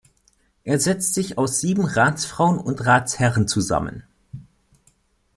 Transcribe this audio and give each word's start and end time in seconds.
Er 0.63 0.79
setzt 0.79 1.13
sich 1.13 1.37
aus 1.37 1.59
sieben 1.59 1.85
Ratsfrauen 1.85 2.57
und 2.57 2.83
Ratsherren 2.87 3.47
zusammen. 3.47 4.03